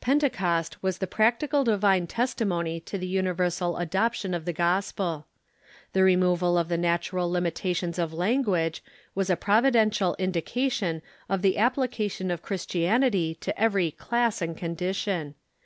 [0.00, 5.26] Pentecost was the practical divine testimony to the universal adoption of the gospel.
[5.92, 8.82] The removal of the natural limitations of language
[9.14, 15.36] was a providential indication of the application of Christianity to every class and condition.